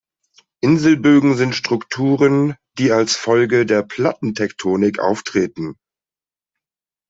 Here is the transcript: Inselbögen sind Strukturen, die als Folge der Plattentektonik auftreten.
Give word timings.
Inselbögen 0.61 1.35
sind 1.35 1.53
Strukturen, 1.53 2.55
die 2.79 2.91
als 2.91 3.15
Folge 3.15 3.67
der 3.67 3.83
Plattentektonik 3.83 4.97
auftreten. 4.97 5.75